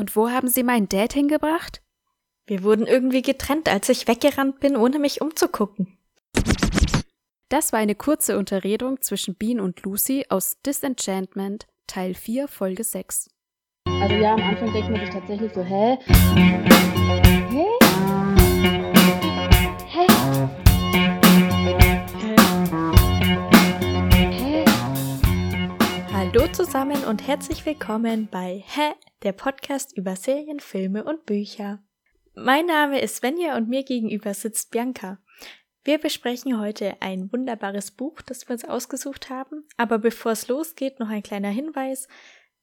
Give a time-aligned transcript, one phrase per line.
[0.00, 1.82] Und wo haben Sie meinen Dad hingebracht?
[2.46, 5.98] Wir wurden irgendwie getrennt, als ich weggerannt bin, ohne mich umzugucken.
[7.50, 13.28] Das war eine kurze Unterredung zwischen Bean und Lucy aus Disenchantment, Teil 4, Folge 6.
[13.84, 15.98] Also ja, am Anfang denkt man sich tatsächlich so, hä?
[17.50, 17.66] Hä?
[26.32, 28.92] Hallo zusammen und herzlich willkommen bei Hä,
[29.24, 31.82] der Podcast über Serien, Filme und Bücher.
[32.36, 35.18] Mein Name ist Svenja und mir gegenüber sitzt Bianca.
[35.82, 39.66] Wir besprechen heute ein wunderbares Buch, das wir uns ausgesucht haben.
[39.76, 42.06] Aber bevor es losgeht, noch ein kleiner Hinweis.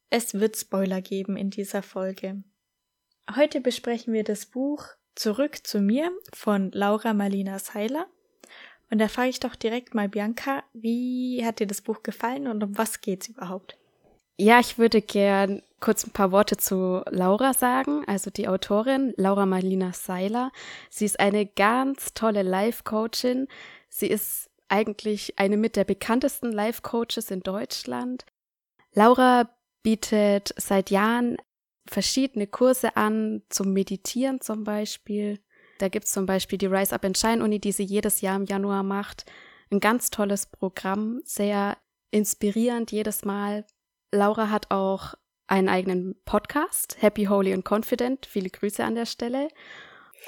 [0.09, 2.45] Es wird Spoiler geben in dieser Folge.
[3.35, 8.07] Heute besprechen wir das Buch Zurück zu mir von Laura Marlina Seiler.
[8.89, 12.63] Und da frage ich doch direkt mal Bianca, wie hat dir das Buch gefallen und
[12.63, 13.77] um was geht's überhaupt?
[14.39, 19.45] Ja, ich würde gern kurz ein paar Worte zu Laura sagen, also die Autorin Laura
[19.45, 20.51] Marlina Seiler.
[20.89, 23.47] Sie ist eine ganz tolle Life-Coachin.
[23.89, 28.25] Sie ist eigentlich eine mit der bekanntesten Life-Coaches in Deutschland.
[28.93, 29.49] Laura
[29.81, 31.37] bietet seit Jahren
[31.87, 35.39] verschiedene Kurse an, zum Meditieren zum Beispiel.
[35.77, 38.45] Da gibt's zum Beispiel die Rise Up and Shine Uni, die sie jedes Jahr im
[38.45, 39.25] Januar macht.
[39.71, 41.77] Ein ganz tolles Programm, sehr
[42.11, 43.65] inspirierend jedes Mal.
[44.11, 45.15] Laura hat auch
[45.47, 48.25] einen eigenen Podcast, Happy, Holy and Confident.
[48.25, 49.49] Viele Grüße an der Stelle.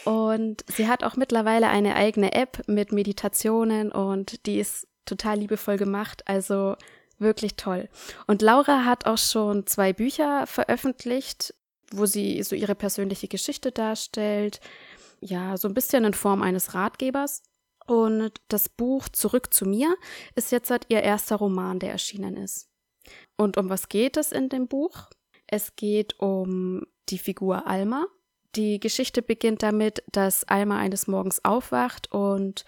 [0.05, 5.77] Und sie hat auch mittlerweile eine eigene App mit Meditationen und die ist total liebevoll
[5.77, 6.23] gemacht.
[6.25, 6.75] Also
[7.17, 7.89] wirklich toll.
[8.27, 11.53] Und Laura hat auch schon zwei Bücher veröffentlicht,
[11.91, 14.61] wo sie so ihre persönliche Geschichte darstellt.
[15.21, 17.43] Ja, so ein bisschen in Form eines Ratgebers.
[17.85, 19.95] Und das Buch Zurück zu mir
[20.35, 22.69] ist jetzt halt ihr erster Roman, der erschienen ist.
[23.35, 25.09] Und um was geht es in dem Buch?
[25.47, 28.05] Es geht um die Figur Alma.
[28.55, 32.65] Die Geschichte beginnt damit, dass Alma eines Morgens aufwacht und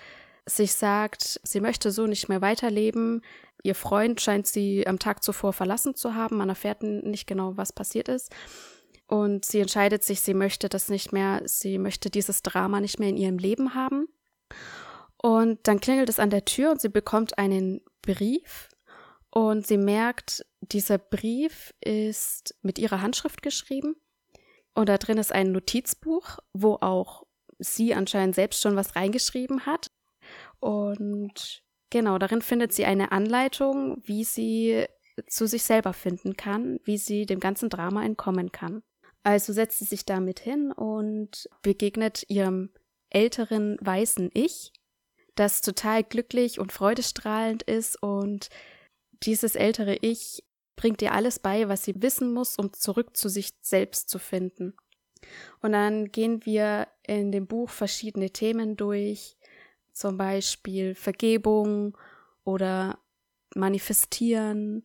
[0.47, 3.22] sich sagt, sie möchte so nicht mehr weiterleben.
[3.63, 6.38] Ihr Freund scheint sie am Tag zuvor verlassen zu haben.
[6.38, 8.31] Man erfährt nicht genau, was passiert ist.
[9.11, 13.09] Und sie entscheidet sich, sie möchte das nicht mehr, sie möchte dieses Drama nicht mehr
[13.09, 14.07] in ihrem Leben haben.
[15.22, 18.69] Und dann klingelt es an der Tür und sie bekommt einen Brief
[19.29, 23.97] und sie merkt, dieser Brief ist mit ihrer Handschrift geschrieben.
[24.75, 27.23] Und da drin ist ein Notizbuch, wo auch
[27.59, 29.91] sie anscheinend selbst schon was reingeschrieben hat.
[30.61, 34.85] Und genau, darin findet sie eine Anleitung, wie sie
[35.28, 38.83] zu sich selber finden kann, wie sie dem ganzen Drama entkommen kann.
[39.24, 42.70] Also setzt sie sich damit hin und begegnet ihrem
[43.09, 44.74] älteren weißen Ich,
[45.36, 48.50] das total glücklich und freudestrahlend ist und
[49.24, 50.44] dieses ältere Ich
[50.76, 54.74] bringt ihr alles bei, was sie wissen muss, um zurück zu sich selbst zu finden.
[55.62, 59.38] Und dann gehen wir in dem Buch verschiedene Themen durch,
[59.94, 61.96] zum Beispiel Vergebung
[62.44, 62.98] oder
[63.53, 64.84] Manifestieren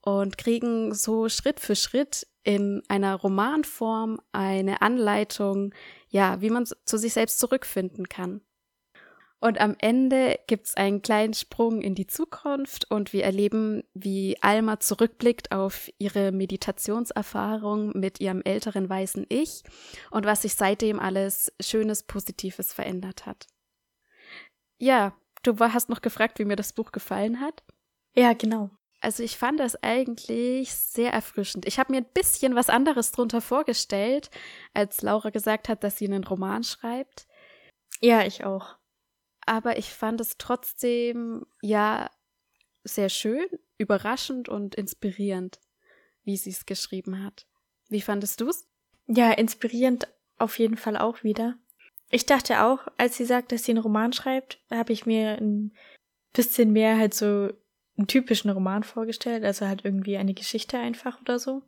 [0.00, 5.74] und kriegen so Schritt für Schritt in einer Romanform eine Anleitung,
[6.08, 8.40] ja, wie man zu sich selbst zurückfinden kann.
[9.42, 14.78] Und am Ende gibt's einen kleinen Sprung in die Zukunft und wir erleben, wie Alma
[14.78, 19.64] zurückblickt auf ihre Meditationserfahrung mit ihrem älteren weißen Ich
[20.12, 23.48] und was sich seitdem alles Schönes, Positives verändert hat.
[24.78, 27.64] Ja, du hast noch gefragt, wie mir das Buch gefallen hat.
[28.14, 28.70] Ja, genau.
[29.02, 31.66] Also ich fand das eigentlich sehr erfrischend.
[31.66, 34.30] Ich habe mir ein bisschen was anderes drunter vorgestellt,
[34.74, 37.26] als Laura gesagt hat, dass sie einen Roman schreibt.
[38.00, 38.76] Ja, ich auch
[39.46, 42.10] aber ich fand es trotzdem ja
[42.84, 43.46] sehr schön,
[43.78, 45.60] überraschend und inspirierend,
[46.24, 47.46] wie sie es geschrieben hat.
[47.88, 48.66] Wie fandest du es?
[49.06, 50.08] Ja, inspirierend
[50.38, 51.56] auf jeden Fall auch wieder.
[52.10, 55.72] Ich dachte auch, als sie sagt, dass sie einen Roman schreibt, habe ich mir ein
[56.32, 57.50] bisschen mehr halt so
[57.96, 61.62] einen typischen Roman vorgestellt, also halt irgendwie eine Geschichte einfach oder so.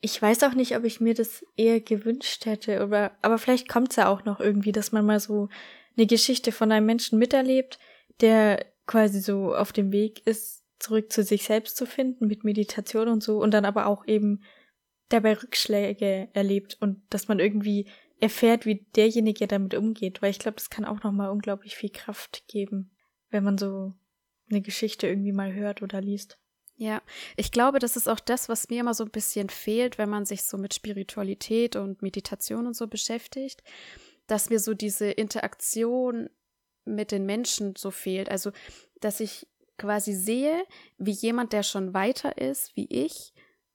[0.00, 3.90] Ich weiß auch nicht, ob ich mir das eher gewünscht hätte, oder, aber vielleicht kommt
[3.90, 5.48] es ja auch noch irgendwie, dass man mal so
[5.96, 7.78] eine Geschichte von einem Menschen miterlebt,
[8.20, 13.08] der quasi so auf dem Weg ist, zurück zu sich selbst zu finden mit Meditation
[13.08, 14.42] und so und dann aber auch eben
[15.08, 17.88] dabei Rückschläge erlebt und dass man irgendwie
[18.20, 21.90] erfährt, wie derjenige damit umgeht, weil ich glaube, das kann auch noch mal unglaublich viel
[21.90, 22.90] Kraft geben,
[23.30, 23.94] wenn man so
[24.50, 26.38] eine Geschichte irgendwie mal hört oder liest.
[26.80, 27.02] Ja,
[27.36, 30.24] ich glaube, das ist auch das, was mir immer so ein bisschen fehlt, wenn man
[30.24, 33.64] sich so mit Spiritualität und Meditation und so beschäftigt,
[34.28, 36.30] dass mir so diese Interaktion
[36.84, 38.28] mit den Menschen so fehlt.
[38.28, 38.52] Also,
[39.00, 40.64] dass ich quasi sehe,
[40.98, 43.32] wie jemand, der schon weiter ist, wie ich,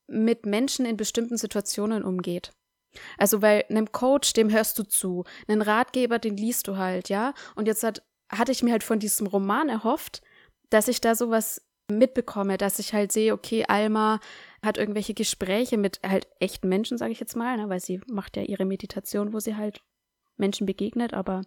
[0.07, 2.53] mit Menschen in bestimmten Situationen umgeht.
[3.17, 5.25] Also, weil einem Coach, dem hörst du zu.
[5.47, 7.33] Einen Ratgeber, den liest du halt, ja.
[7.55, 10.21] Und jetzt hat, hatte ich mir halt von diesem Roman erhofft,
[10.73, 14.19] dass ich da sowas mitbekomme, dass ich halt sehe, okay, Alma
[14.63, 18.37] hat irgendwelche Gespräche mit halt echten Menschen, sage ich jetzt mal, ne, weil sie macht
[18.37, 19.81] ja ihre Meditation, wo sie halt
[20.37, 21.41] Menschen begegnet, aber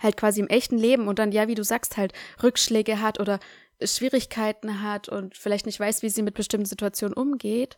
[0.00, 2.12] halt quasi im echten Leben und dann, ja, wie du sagst, halt
[2.42, 3.40] Rückschläge hat oder
[3.82, 7.76] Schwierigkeiten hat und vielleicht nicht weiß, wie sie mit bestimmten Situationen umgeht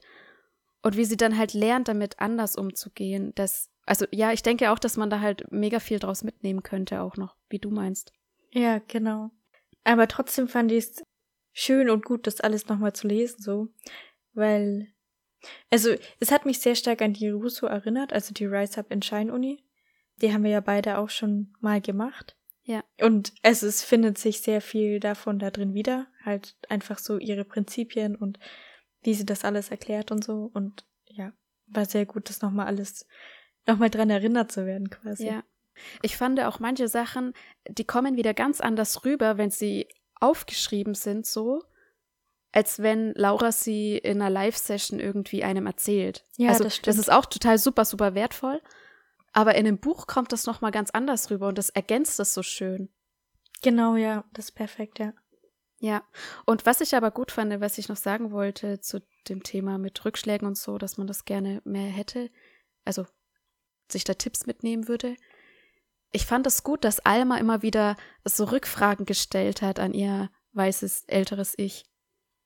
[0.83, 3.33] und wie sie dann halt lernt, damit anders umzugehen.
[3.37, 7.01] Das, also ja, ich denke auch, dass man da halt mega viel draus mitnehmen könnte,
[7.01, 8.13] auch noch, wie du meinst.
[8.53, 9.31] Ja, genau.
[9.87, 11.03] Aber trotzdem fand ich es
[11.53, 13.69] schön und gut, das alles nochmal zu lesen, so.
[14.35, 14.89] Weil,
[15.71, 19.01] also, es hat mich sehr stark an die Russo erinnert, also die Rise Up in
[19.01, 19.65] Shine Uni.
[20.21, 22.37] Die haben wir ja beide auch schon mal gemacht.
[22.65, 22.83] Ja.
[23.01, 26.09] Und also es findet sich sehr viel davon da drin wieder.
[26.25, 28.41] Halt einfach so ihre Prinzipien und
[29.03, 30.51] wie sie das alles erklärt und so.
[30.53, 31.33] Und ja,
[31.69, 33.07] war sehr gut, das nochmal alles,
[33.67, 35.27] nochmal dran erinnert zu werden quasi.
[35.27, 35.45] Ja.
[36.03, 37.33] Ich fand auch manche Sachen,
[37.69, 39.89] die kommen wieder ganz anders rüber, wenn sie
[40.21, 41.63] aufgeschrieben sind, so,
[42.53, 46.25] als wenn Laura sie in einer Live-Session irgendwie einem erzählt.
[46.37, 46.87] Ja, also, das stimmt.
[46.87, 48.63] das ist auch total super, super wertvoll.
[49.33, 52.43] Aber in einem Buch kommt das nochmal ganz anders rüber und das ergänzt das so
[52.43, 52.89] schön.
[53.63, 55.13] Genau, ja, das ist perfekt, ja.
[55.79, 56.03] Ja,
[56.47, 60.03] und was ich aber gut fand, was ich noch sagen wollte zu dem Thema mit
[60.05, 62.31] Rückschlägen und so, dass man das gerne mehr hätte,
[62.87, 63.05] also
[63.91, 65.17] sich da Tipps mitnehmen würde.
[66.17, 71.05] Ich fand es gut, dass Alma immer wieder so Rückfragen gestellt hat an ihr weißes,
[71.09, 71.85] älteres Ich.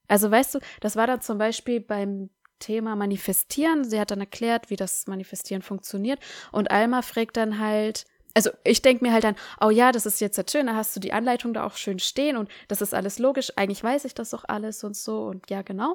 [0.08, 3.84] Also weißt du, das war dann zum Beispiel beim Thema Manifestieren.
[3.84, 6.18] Sie hat dann erklärt, wie das Manifestieren funktioniert.
[6.50, 10.20] Und Alma fragt dann halt, also ich denke mir halt dann, oh ja, das ist
[10.20, 12.92] jetzt halt schön, da hast du die Anleitung da auch schön stehen und das ist
[12.92, 13.52] alles logisch.
[13.54, 15.94] Eigentlich weiß ich das doch alles und so und ja, genau.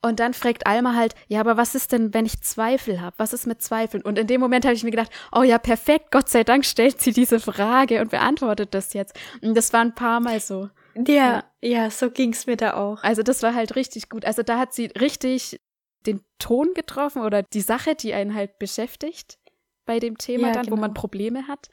[0.00, 3.16] Und dann fragt Alma halt, ja, aber was ist denn, wenn ich Zweifel habe?
[3.18, 4.02] Was ist mit Zweifeln?
[4.02, 7.00] Und in dem Moment habe ich mir gedacht, oh ja, perfekt, Gott sei Dank stellt
[7.00, 9.18] sie diese Frage und beantwortet das jetzt.
[9.42, 10.70] Und das war ein paar Mal so.
[11.06, 13.02] Ja, ja, so ging's mir da auch.
[13.02, 14.24] Also das war halt richtig gut.
[14.24, 15.60] Also da hat sie richtig
[16.06, 19.38] den Ton getroffen oder die Sache, die einen halt beschäftigt
[19.84, 20.82] bei dem Thema Ja, dann, wo genau.
[20.82, 21.68] man Probleme hat.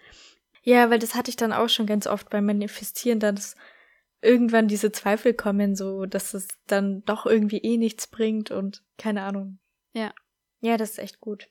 [0.64, 3.56] Ja, weil das hatte ich dann auch schon ganz oft beim Manifestieren, dass
[4.22, 9.24] irgendwann diese Zweifel kommen, so dass es dann doch irgendwie eh nichts bringt und keine
[9.24, 9.60] Ahnung.
[9.94, 10.14] Ja.
[10.62, 11.50] Ja, das ist echt gut.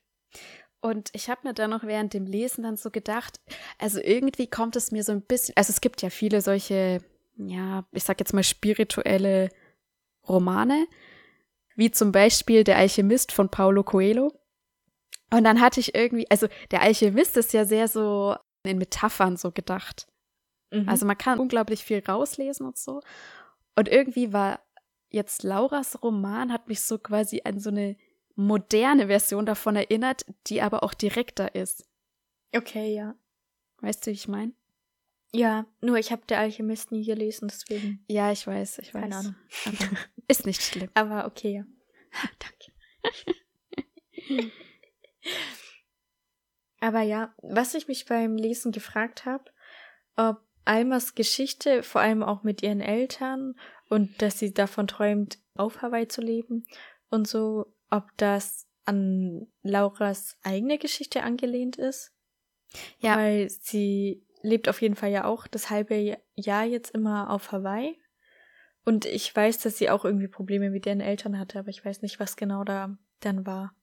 [0.80, 3.40] Und ich habe mir dann noch während dem Lesen dann so gedacht,
[3.78, 7.00] also irgendwie kommt es mir so ein bisschen, also es gibt ja viele solche,
[7.36, 9.48] ja, ich sag jetzt mal spirituelle
[10.28, 10.86] Romane,
[11.76, 14.32] wie zum Beispiel Der Alchemist von Paulo Coelho.
[15.30, 19.52] Und dann hatte ich irgendwie, also der Alchemist ist ja sehr so in Metaphern so
[19.52, 20.06] gedacht.
[20.70, 20.88] Mhm.
[20.88, 23.00] Also man kann unglaublich viel rauslesen und so.
[23.76, 24.60] Und irgendwie war
[25.10, 27.96] jetzt Lauras Roman, hat mich so quasi an so eine
[28.36, 31.88] moderne Version davon erinnert, die aber auch direkter ist.
[32.54, 33.14] okay, ja.
[33.78, 34.52] Weißt du, wie ich meine?
[35.32, 38.04] Ja, nur ich habe der Alchemist nie gelesen, deswegen.
[38.08, 39.02] Ja, ich weiß, ich weiß.
[39.02, 39.34] Keine Ahnung.
[40.28, 40.90] Ist nicht schlimm.
[40.94, 41.64] Aber okay, ja.
[42.38, 42.72] Danke.
[46.80, 49.44] Aber ja, was ich mich beim Lesen gefragt habe,
[50.16, 53.54] ob Almas Geschichte, vor allem auch mit ihren Eltern
[53.88, 56.66] und dass sie davon träumt, auf Hawaii zu leben
[57.10, 62.12] und so, ob das an Lauras eigene Geschichte angelehnt ist.
[62.98, 63.16] Ja.
[63.16, 67.98] Weil sie lebt auf jeden Fall ja auch das halbe Jahr jetzt immer auf Hawaii.
[68.84, 72.02] Und ich weiß, dass sie auch irgendwie Probleme mit ihren Eltern hatte, aber ich weiß
[72.02, 73.74] nicht, was genau da dann war.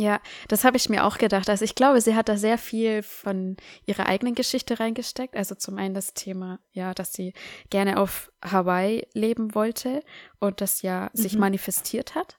[0.00, 1.50] Ja, das habe ich mir auch gedacht.
[1.50, 5.36] Also ich glaube, sie hat da sehr viel von ihrer eigenen Geschichte reingesteckt.
[5.36, 7.34] Also zum einen das Thema, ja, dass sie
[7.68, 10.02] gerne auf Hawaii leben wollte
[10.38, 11.40] und das ja sich Mhm.
[11.40, 12.38] manifestiert hat.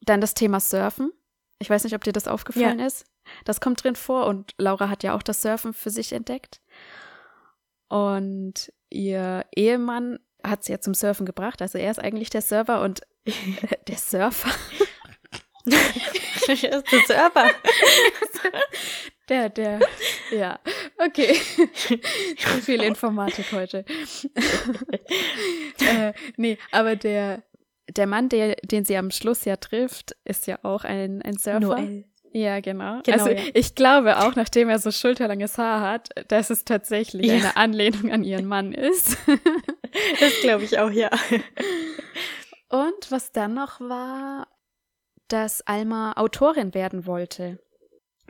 [0.00, 1.12] Dann das Thema Surfen.
[1.60, 3.04] Ich weiß nicht, ob dir das aufgefallen ist.
[3.44, 6.60] Das kommt drin vor und Laura hat ja auch das Surfen für sich entdeckt.
[7.88, 11.62] Und ihr Ehemann hat sie ja zum Surfen gebracht.
[11.62, 13.02] Also er ist eigentlich der Server und
[13.86, 14.50] der Surfer.
[16.46, 17.50] das ist der Server.
[19.28, 19.78] Der, der,
[20.32, 20.58] ja,
[20.98, 21.34] okay.
[22.36, 23.84] Zu viel Informatik heute.
[25.78, 27.44] äh, nee, aber der,
[27.88, 31.60] der Mann, der, den sie am Schluss ja trifft, ist ja auch ein, ein Surfer.
[31.60, 32.04] Noel.
[32.32, 33.00] Ja, genau.
[33.04, 33.42] Genau, also ja.
[33.54, 37.34] ich glaube auch, nachdem er so schulterlanges Haar hat, dass es tatsächlich Ja.
[37.34, 39.16] eine Anlehnung an ihren Mann ist.
[40.20, 41.10] Das glaube ich auch, ja.
[42.70, 44.48] Und was dann noch war,
[45.32, 47.58] dass Alma Autorin werden wollte.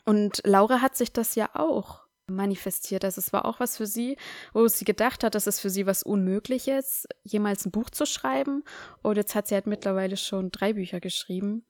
[0.04, 3.04] Und Laura hat sich das ja auch manifestiert.
[3.04, 4.16] Also es war auch was für sie,
[4.52, 8.64] wo sie gedacht hat, das ist für sie was Unmögliches, jemals ein Buch zu schreiben.
[9.02, 11.66] Und jetzt hat sie halt mittlerweile schon drei Bücher geschrieben.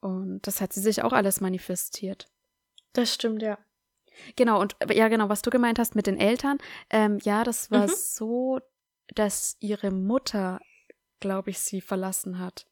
[0.00, 2.26] Und das hat sie sich auch alles manifestiert.
[2.92, 3.58] Das stimmt, ja.
[4.36, 6.58] Genau, und ja, genau, was du gemeint hast mit den Eltern.
[6.90, 7.92] Ähm, ja, das war Mhm.
[7.94, 8.60] so,
[9.14, 10.60] dass ihre Mutter,
[11.20, 12.66] glaube ich, sie verlassen hat.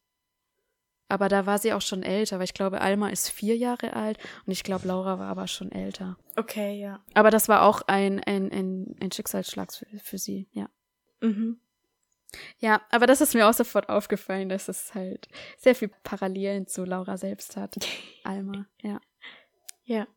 [1.09, 4.19] Aber da war sie auch schon älter, weil ich glaube, Alma ist vier Jahre alt
[4.45, 6.17] und ich glaube, Laura war aber schon älter.
[6.35, 7.03] Okay, ja.
[7.15, 10.69] Aber das war auch ein, ein, ein, ein Schicksalsschlag für, für sie, ja.
[11.19, 11.59] Mhm.
[12.59, 16.85] Ja, aber das ist mir auch sofort aufgefallen, dass es halt sehr viel Parallelen zu
[16.85, 17.75] Laura selbst hat.
[18.23, 19.01] Alma, ja.
[19.83, 20.07] Ja.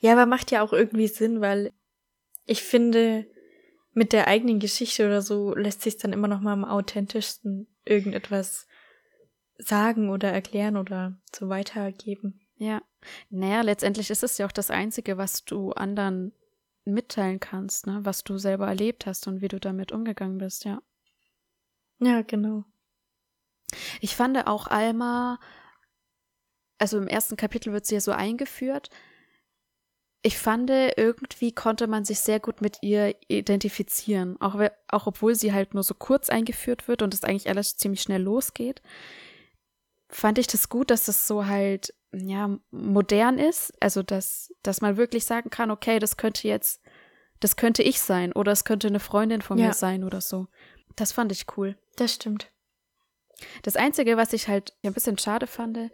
[0.00, 1.72] Ja, aber macht ja auch irgendwie Sinn, weil
[2.44, 3.26] ich finde,
[3.92, 8.66] mit der eigenen Geschichte oder so lässt sich dann immer noch mal am authentischsten irgendetwas
[9.58, 12.40] sagen oder erklären oder so weitergeben.
[12.56, 12.82] Ja.
[13.30, 16.32] Naja, letztendlich ist es ja auch das Einzige, was du anderen
[16.84, 18.00] mitteilen kannst, ne?
[18.02, 20.80] Was du selber erlebt hast und wie du damit umgegangen bist, ja.
[21.98, 22.64] Ja, genau.
[24.00, 25.40] Ich fand auch Alma,
[26.78, 28.90] also im ersten Kapitel wird sie ja so eingeführt.
[30.22, 34.40] Ich fand, irgendwie konnte man sich sehr gut mit ihr identifizieren.
[34.40, 34.56] Auch,
[34.88, 38.22] auch obwohl sie halt nur so kurz eingeführt wird und es eigentlich alles ziemlich schnell
[38.22, 38.82] losgeht,
[40.08, 43.72] fand ich das gut, dass das so halt, ja, modern ist.
[43.80, 46.80] Also, dass, dass man wirklich sagen kann, okay, das könnte jetzt,
[47.40, 49.68] das könnte ich sein oder es könnte eine Freundin von Ja.
[49.68, 50.46] mir sein oder so.
[50.94, 51.76] Das fand ich cool.
[51.96, 52.50] Das stimmt.
[53.62, 55.90] Das Einzige, was ich halt ein bisschen schade fand,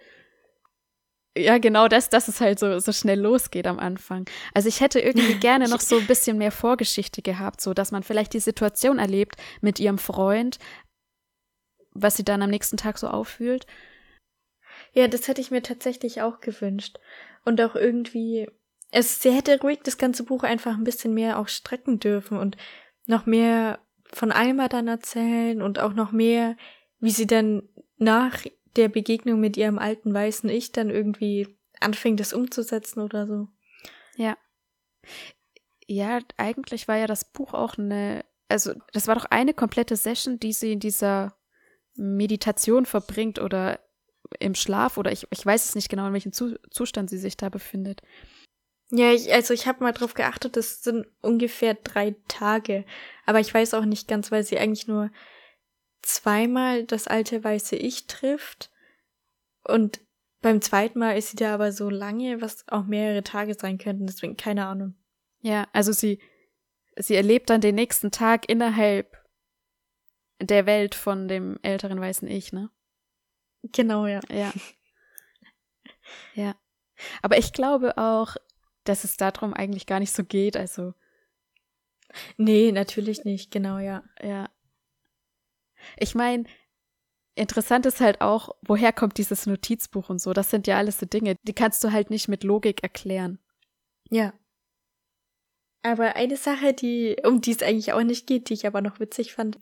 [1.36, 4.26] ja, genau das, dass es halt so, so schnell losgeht am Anfang.
[4.52, 8.02] Also ich hätte irgendwie gerne noch so ein bisschen mehr Vorgeschichte gehabt, so dass man
[8.02, 10.58] vielleicht die Situation erlebt mit ihrem Freund,
[11.92, 13.66] was sie dann am nächsten Tag so auffühlt.
[14.92, 16.98] Ja, das hätte ich mir tatsächlich auch gewünscht.
[17.44, 18.48] Und auch irgendwie,
[18.90, 22.56] es, sie hätte ruhig das ganze Buch einfach ein bisschen mehr auch strecken dürfen und
[23.06, 26.56] noch mehr von Alma dann erzählen und auch noch mehr,
[27.00, 28.44] wie sie dann nach
[28.76, 33.48] der Begegnung mit ihrem alten weißen Ich dann irgendwie anfängt, das umzusetzen oder so.
[34.16, 34.36] Ja.
[35.86, 40.38] Ja, eigentlich war ja das Buch auch eine, also das war doch eine komplette Session,
[40.38, 41.36] die sie in dieser
[41.94, 43.80] Meditation verbringt oder
[44.38, 47.36] im Schlaf oder ich, ich weiß es nicht genau, in welchem Zu Zustand sie sich
[47.36, 48.02] da befindet.
[48.90, 52.84] Ja, ich, also ich habe mal drauf geachtet, das sind ungefähr drei Tage.
[53.24, 55.10] Aber ich weiß auch nicht ganz, weil sie eigentlich nur
[56.02, 58.70] zweimal das alte weiße Ich trifft.
[59.64, 60.00] Und
[60.42, 64.06] beim zweiten Mal ist sie da aber so lange, was auch mehrere Tage sein könnten.
[64.06, 64.94] Deswegen keine Ahnung.
[65.40, 66.18] Ja, also sie,
[66.96, 69.16] sie erlebt dann den nächsten Tag innerhalb
[70.40, 72.70] der Welt von dem älteren weißen Ich, ne?
[73.62, 74.20] Genau, ja.
[74.30, 74.52] Ja.
[76.34, 76.54] ja.
[77.22, 78.36] Aber ich glaube auch,
[78.84, 80.56] dass es darum eigentlich gar nicht so geht.
[80.56, 80.94] Also,
[82.36, 83.50] Nee, natürlich nicht.
[83.50, 84.02] Genau, ja.
[84.22, 84.50] ja.
[85.98, 86.44] Ich meine,
[87.34, 90.32] interessant ist halt auch, woher kommt dieses Notizbuch und so.
[90.32, 93.38] Das sind ja alles so Dinge, die kannst du halt nicht mit Logik erklären.
[94.10, 94.32] Ja.
[95.82, 99.00] Aber eine Sache, die, um die es eigentlich auch nicht geht, die ich aber noch
[99.00, 99.58] witzig fand.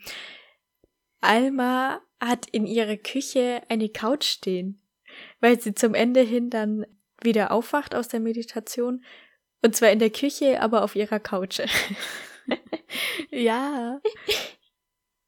[1.20, 4.82] Alma hat in ihrer Küche eine Couch stehen,
[5.40, 6.86] weil sie zum Ende hin dann
[7.22, 9.04] wieder aufwacht aus der Meditation.
[9.62, 11.60] Und zwar in der Küche, aber auf ihrer Couch.
[13.30, 14.00] Ja.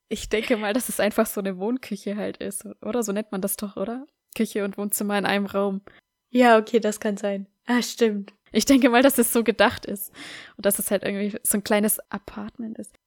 [0.09, 3.03] Ich denke mal, dass es einfach so eine Wohnküche halt ist, oder?
[3.03, 4.07] So nennt man das doch, oder?
[4.37, 5.83] Küche und Wohnzimmer in einem Raum.
[6.31, 7.47] ja, okay, das kann sein.
[7.67, 8.35] Ah, stimmt.
[8.51, 10.13] Ich denke mal, dass es so gedacht ist.
[10.57, 12.99] Und dass es halt irgendwie so ein kleines Apartment ist.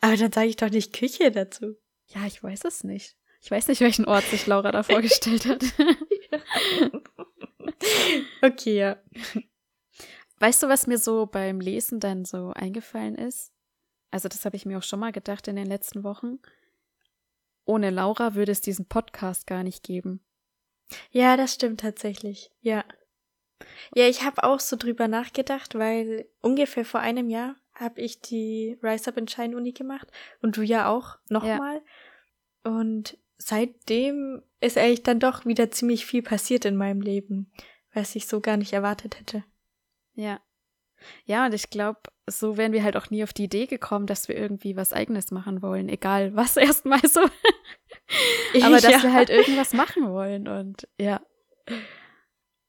[0.00, 1.76] Aber dann sage ich doch nicht Küche dazu.
[2.08, 3.16] Ja, ich weiß es nicht.
[3.40, 5.62] Ich weiß nicht, welchen Ort sich Laura da vorgestellt hat.
[8.42, 8.96] okay, ja.
[10.38, 13.52] Weißt du, was mir so beim Lesen dann so eingefallen ist?
[14.10, 16.38] Also, das habe ich mir auch schon mal gedacht in den letzten Wochen.
[17.64, 20.20] Ohne Laura würde es diesen Podcast gar nicht geben.
[21.10, 22.50] Ja, das stimmt tatsächlich.
[22.60, 22.84] Ja.
[23.94, 28.78] Ja, ich habe auch so drüber nachgedacht, weil ungefähr vor einem Jahr habe ich die
[28.82, 30.08] Rise Up in Shine Uni gemacht
[30.42, 31.82] und du ja auch nochmal.
[32.64, 37.50] Und seitdem ist eigentlich dann doch wieder ziemlich viel passiert in meinem Leben,
[37.92, 39.44] was ich so gar nicht erwartet hätte.
[40.14, 40.40] Ja.
[41.24, 44.28] Ja, und ich glaube, so wären wir halt auch nie auf die Idee gekommen, dass
[44.28, 45.88] wir irgendwie was Eigenes machen wollen.
[45.88, 47.20] Egal was erstmal so.
[48.62, 49.02] Aber dass Ja.
[49.02, 51.20] wir halt irgendwas machen wollen und ja.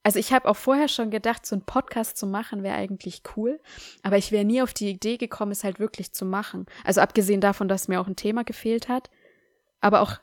[0.04, 3.60] Also ich habe auch vorher schon gedacht, so einen Podcast zu machen wäre eigentlich cool,
[4.02, 6.66] aber ich wäre nie auf die Idee gekommen, es halt wirklich zu machen.
[6.84, 9.12] Also abgesehen davon, dass mir auch ein Thema gefehlt hat,
[9.80, 10.20] aber auch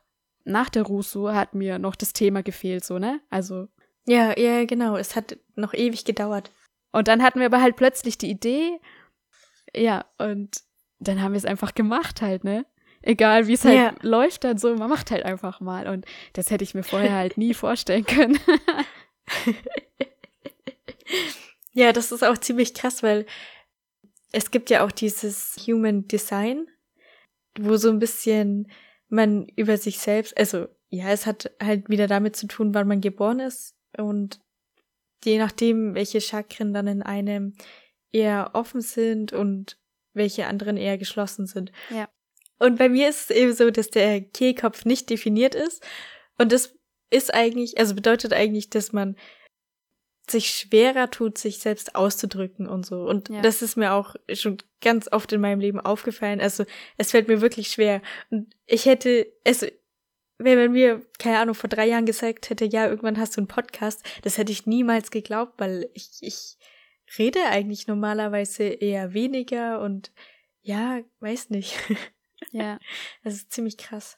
[0.48, 3.20] nach der Russo hat mir noch das Thema gefehlt, so, ne?
[3.30, 3.68] Also
[4.06, 4.96] Ja, ja, genau.
[4.96, 6.50] Es hat noch ewig gedauert.
[6.92, 8.80] und dann hatten wir aber halt plötzlich die Idee,
[9.74, 10.62] ja, und
[11.00, 12.64] dann haben wir es einfach gemacht halt, ne?
[13.02, 13.94] Egal wie es halt Ja.
[14.02, 15.86] läuft, dann so, man macht halt einfach mal.
[15.86, 18.38] Und das hätte ich mir vorher halt nie vorstellen können.
[21.72, 23.26] ja, das ist auch ziemlich krass, weil
[24.32, 26.66] es gibt ja auch dieses Human Design,
[27.58, 28.70] wo so ein bisschen
[29.08, 33.00] man über sich selbst, also ja, es hat halt wieder damit zu tun, wann man
[33.00, 34.40] geboren ist und
[35.24, 37.54] je nachdem, welche Chakren dann in einem
[38.12, 39.78] eher offen sind und
[40.14, 41.72] welche anderen eher geschlossen sind.
[41.90, 42.08] Ja.
[42.58, 45.84] Und bei mir ist es eben so, dass der Kehlkopf nicht definiert ist.
[46.38, 46.74] Und das
[47.10, 49.16] ist eigentlich, also bedeutet eigentlich, dass man
[50.30, 53.02] sich schwerer tut, sich selbst auszudrücken und so.
[53.02, 53.40] Und ja.
[53.40, 56.40] das ist mir auch schon ganz oft in meinem Leben aufgefallen.
[56.40, 56.64] Also
[56.96, 58.02] es fällt mir wirklich schwer.
[58.30, 59.66] Und ich hätte, also
[60.38, 63.48] wenn man mir, keine Ahnung, vor drei Jahren gesagt hätte, ja, irgendwann hast du einen
[63.48, 66.56] Podcast, das hätte ich niemals geglaubt, weil ich, ich
[67.18, 70.12] rede eigentlich normalerweise eher weniger und
[70.62, 71.76] ja, weiß nicht.
[72.52, 72.78] Ja.
[73.24, 74.16] Das ist ziemlich krass.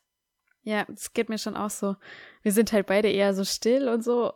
[0.62, 1.97] Ja, das geht mir schon auch so.
[2.43, 4.35] Wir sind halt beide eher so still und so.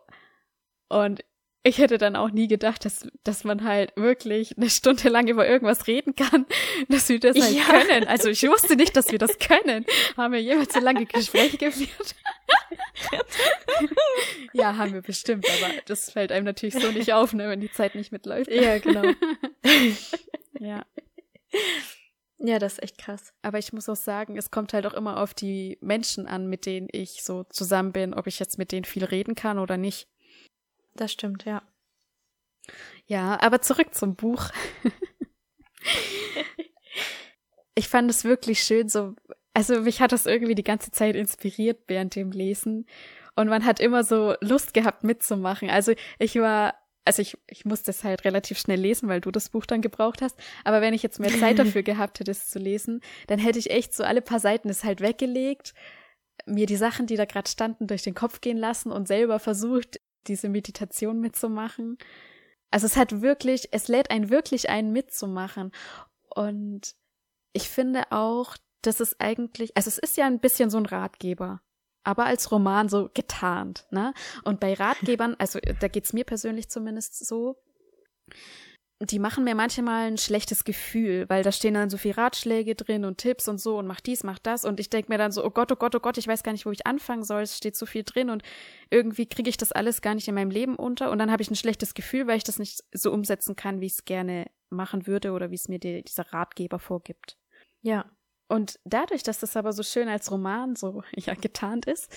[0.89, 1.23] Und
[1.65, 5.47] ich hätte dann auch nie gedacht, dass, dass man halt wirklich eine Stunde lang über
[5.47, 6.45] irgendwas reden kann,
[6.89, 7.63] dass wir das halt ja.
[7.63, 8.07] können.
[8.07, 9.83] Also ich wusste nicht, dass wir das können.
[10.15, 12.15] Haben wir jemals so lange Gespräche geführt?
[14.53, 17.71] ja, haben wir bestimmt, aber das fällt einem natürlich so nicht auf, ne, wenn die
[17.71, 18.51] Zeit nicht mitläuft.
[18.51, 19.01] Ja, genau.
[20.59, 20.85] ja.
[22.37, 23.33] Ja, das ist echt krass.
[23.41, 26.67] Aber ich muss auch sagen, es kommt halt auch immer auf die Menschen an, mit
[26.67, 30.07] denen ich so zusammen bin, ob ich jetzt mit denen viel reden kann oder nicht.
[30.95, 31.61] Das stimmt, ja.
[33.05, 34.49] Ja, aber zurück zum Buch.
[37.75, 39.13] ich fand es wirklich schön, so,
[39.53, 42.87] also mich hat das irgendwie die ganze Zeit inspiriert während dem Lesen.
[43.35, 45.69] Und man hat immer so Lust gehabt mitzumachen.
[45.69, 49.49] Also ich war, also ich, ich musste es halt relativ schnell lesen, weil du das
[49.49, 50.39] Buch dann gebraucht hast.
[50.63, 53.69] Aber wenn ich jetzt mehr Zeit dafür gehabt hätte, es zu lesen, dann hätte ich
[53.69, 55.73] echt so alle paar Seiten es halt weggelegt,
[56.45, 59.99] mir die Sachen, die da gerade standen, durch den Kopf gehen lassen und selber versucht,
[60.27, 61.97] diese Meditation mitzumachen.
[62.71, 65.71] Also es hat wirklich, es lädt einen wirklich ein mitzumachen.
[66.29, 66.95] Und
[67.53, 71.61] ich finde auch, dass es eigentlich, also es ist ja ein bisschen so ein Ratgeber,
[72.03, 74.13] aber als Roman so getarnt, ne?
[74.43, 77.55] Und bei Ratgebern, also da geht's mir persönlich zumindest so,
[79.01, 83.03] die machen mir manchmal ein schlechtes Gefühl, weil da stehen dann so viel Ratschläge drin
[83.03, 85.43] und Tipps und so und mach dies, mach das und ich denke mir dann so,
[85.43, 87.57] oh Gott, oh Gott, oh Gott, ich weiß gar nicht, wo ich anfangen soll, es
[87.57, 88.41] steht so viel drin und
[88.89, 91.51] irgendwie kriege ich das alles gar nicht in meinem Leben unter und dann habe ich
[91.51, 95.07] ein schlechtes Gefühl, weil ich das nicht so umsetzen kann, wie ich es gerne machen
[95.07, 97.37] würde oder wie es mir die, dieser Ratgeber vorgibt.
[97.81, 98.09] Ja.
[98.47, 102.15] Und dadurch, dass das aber so schön als Roman so ja getarnt ist,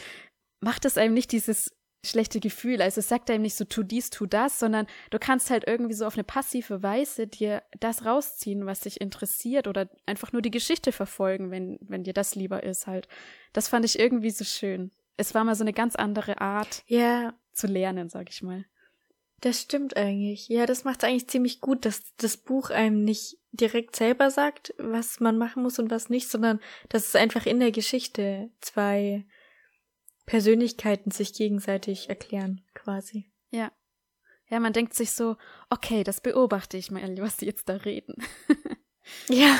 [0.60, 2.80] macht es einem nicht dieses schlechte Gefühl.
[2.80, 5.94] Also es sagt einem nicht so, tu dies, tu das, sondern du kannst halt irgendwie
[5.94, 10.50] so auf eine passive Weise dir das rausziehen, was dich interessiert oder einfach nur die
[10.50, 13.08] Geschichte verfolgen, wenn, wenn dir das lieber ist halt.
[13.52, 14.90] Das fand ich irgendwie so schön.
[15.16, 17.34] Es war mal so eine ganz andere Art ja.
[17.52, 18.64] zu lernen, sag ich mal.
[19.40, 20.48] Das stimmt eigentlich.
[20.48, 25.20] Ja, das macht eigentlich ziemlich gut, dass das Buch einem nicht direkt selber sagt, was
[25.20, 29.24] man machen muss und was nicht, sondern dass es einfach in der Geschichte zwei
[30.28, 33.30] Persönlichkeiten sich gegenseitig erklären, quasi.
[33.50, 33.72] Ja.
[34.50, 35.36] Ja, man denkt sich so,
[35.68, 38.14] okay, das beobachte ich mal, was die jetzt da reden.
[39.28, 39.58] ja.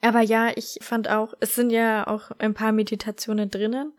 [0.00, 3.92] Aber ja, ich fand auch, es sind ja auch ein paar Meditationen drinnen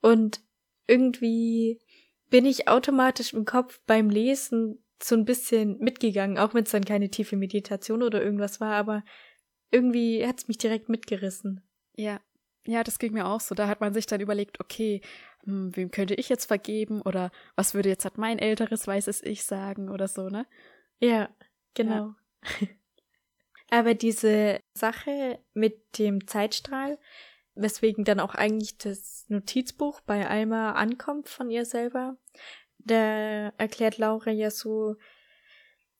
[0.00, 0.40] und
[0.86, 1.80] irgendwie
[2.28, 6.84] bin ich automatisch im Kopf beim Lesen so ein bisschen mitgegangen, auch wenn es dann
[6.84, 9.04] keine tiefe Meditation oder irgendwas war, aber
[9.70, 11.62] irgendwie hat es mich direkt mitgerissen.
[11.94, 12.20] Ja,
[12.64, 13.54] ja, das ging mir auch so.
[13.54, 15.00] Da hat man sich dann überlegt, okay,
[15.44, 19.44] hm, wem könnte ich jetzt vergeben oder was würde jetzt halt mein älteres weißes Ich
[19.44, 20.46] sagen oder so, ne?
[21.00, 21.30] Ja,
[21.74, 22.14] genau.
[22.60, 22.68] Ja.
[23.70, 26.98] Aber diese Sache mit dem Zeitstrahl,
[27.54, 32.16] weswegen dann auch eigentlich das Notizbuch bei Alma ankommt von ihr selber,
[32.78, 34.96] da erklärt Laura ja so,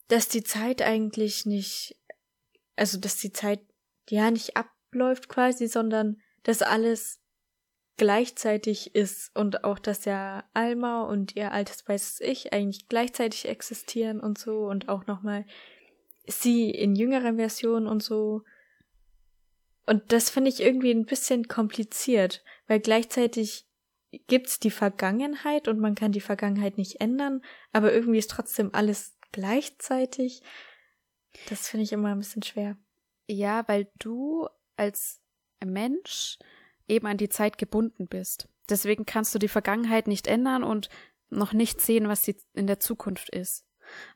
[0.09, 1.97] dass die Zeit eigentlich nicht,
[2.77, 3.61] also dass die Zeit
[4.09, 7.21] ja nicht abläuft quasi, sondern dass alles
[7.99, 14.19] gleichzeitig ist und auch, dass ja Alma und ihr altes weißes Ich eigentlich gleichzeitig existieren
[14.19, 15.45] und so und auch nochmal
[16.27, 18.45] sie in jüngerer Version und so.
[19.85, 23.69] Und das finde ich irgendwie ein bisschen kompliziert, weil gleichzeitig
[24.27, 29.19] gibt's die Vergangenheit und man kann die Vergangenheit nicht ändern, aber irgendwie ist trotzdem alles
[29.33, 30.41] gleichzeitig.
[31.51, 32.79] Das finde ich immer ein bisschen schwer.
[33.27, 35.21] Ja, weil du als
[35.67, 36.39] Mensch
[36.87, 38.49] eben an die Zeit gebunden bist.
[38.69, 40.89] Deswegen kannst du die Vergangenheit nicht ändern und
[41.31, 43.65] noch nicht sehen, was sie in der Zukunft ist.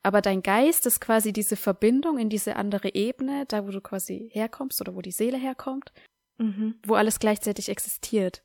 [0.03, 4.31] Aber dein Geist ist quasi diese Verbindung in diese andere Ebene, da wo du quasi
[4.33, 5.93] herkommst oder wo die Seele herkommt,
[6.39, 6.75] mhm.
[6.87, 8.43] wo alles gleichzeitig existiert.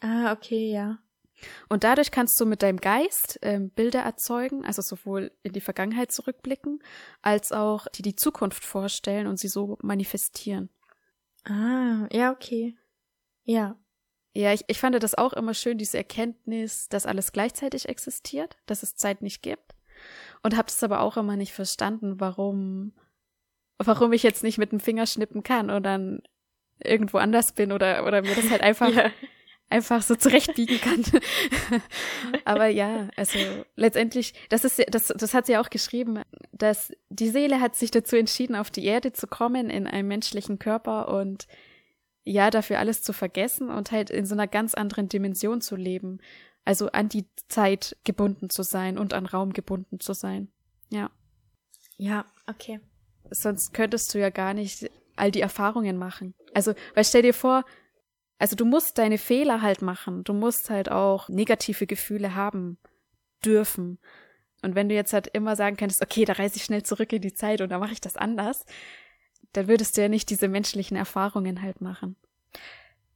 [0.00, 0.98] Ah, okay, ja.
[1.70, 6.12] Und dadurch kannst du mit deinem Geist ähm, Bilder erzeugen, also sowohl in die Vergangenheit
[6.12, 6.82] zurückblicken,
[7.22, 10.68] als auch die die Zukunft vorstellen und sie so manifestieren.
[11.44, 12.76] Ah, ja, okay.
[13.44, 13.76] Ja.
[14.32, 18.82] Ja, ich, ich fand das auch immer schön, diese Erkenntnis, dass alles gleichzeitig existiert, dass
[18.82, 19.74] es Zeit nicht gibt.
[20.42, 22.92] Und habe das aber auch immer nicht verstanden, warum,
[23.78, 26.22] warum ich jetzt nicht mit dem Finger schnippen kann und dann
[26.82, 29.10] irgendwo anders bin oder, oder mir das halt einfach ja
[29.70, 31.04] einfach so zurechtbiegen kann.
[32.44, 33.38] Aber ja, also
[33.76, 38.16] letztendlich, das ist das, das hat sie auch geschrieben, dass die Seele hat sich dazu
[38.16, 41.46] entschieden, auf die Erde zu kommen in einem menschlichen Körper und
[42.24, 46.20] ja, dafür alles zu vergessen und halt in so einer ganz anderen Dimension zu leben.
[46.64, 50.48] Also an die Zeit gebunden zu sein und an Raum gebunden zu sein.
[50.90, 51.10] Ja.
[51.96, 52.80] Ja, okay.
[53.30, 56.34] Sonst könntest du ja gar nicht all die Erfahrungen machen.
[56.54, 57.64] Also, weil stell dir vor,
[58.40, 60.24] also du musst deine Fehler halt machen.
[60.24, 62.78] Du musst halt auch negative Gefühle haben
[63.44, 63.98] dürfen.
[64.62, 67.20] Und wenn du jetzt halt immer sagen könntest, okay, da reise ich schnell zurück in
[67.20, 68.64] die Zeit und da mache ich das anders,
[69.52, 72.16] dann würdest du ja nicht diese menschlichen Erfahrungen halt machen.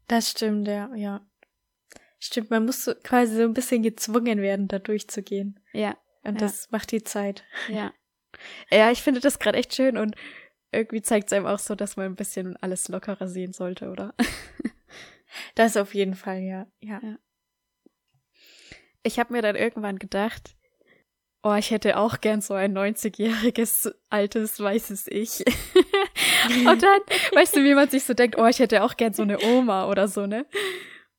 [0.08, 1.26] Das stimmt, ja, ja.
[2.18, 5.58] Stimmt, man muss so quasi so ein bisschen gezwungen werden, da durchzugehen.
[5.72, 5.96] Ja.
[6.22, 6.40] Und ja.
[6.40, 7.44] das macht die Zeit.
[7.68, 7.94] Ja.
[8.70, 10.16] Ja, ich finde das gerade echt schön und
[10.70, 14.12] irgendwie zeigt es einem auch so, dass man ein bisschen alles lockerer sehen sollte, oder?
[15.54, 16.66] Das auf jeden Fall, ja.
[16.80, 17.00] ja.
[17.02, 17.18] ja.
[19.02, 20.56] Ich habe mir dann irgendwann gedacht,
[21.42, 25.44] oh, ich hätte auch gern so ein 90-jähriges, altes, weißes Ich.
[26.66, 27.00] Und dann,
[27.32, 29.88] weißt du, wie man sich so denkt, oh, ich hätte auch gern so eine Oma
[29.88, 30.46] oder so, ne?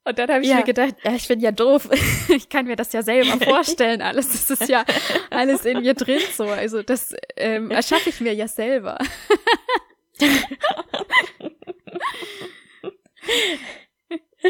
[0.08, 0.58] Und dann habe ich ja.
[0.58, 1.90] mir gedacht, ja, ich bin ja doof.
[2.30, 4.30] Ich kann mir das ja selber vorstellen, alles.
[4.30, 4.84] Das ist ja
[5.30, 6.46] alles in mir drin so.
[6.46, 8.98] Also das ähm, erschaffe ich mir ja selber.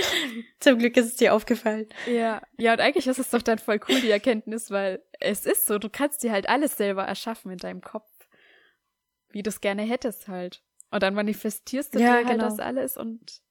[0.60, 1.88] Zum Glück ist es dir aufgefallen.
[2.08, 5.66] Ja, ja, und eigentlich ist es doch dann voll cool, die Erkenntnis, weil es ist
[5.66, 8.10] so, du kannst dir halt alles selber erschaffen in deinem Kopf,
[9.30, 10.64] wie du es gerne hättest halt.
[10.92, 12.46] Und dann manifestierst du ja, dir halt genau.
[12.46, 13.42] das alles und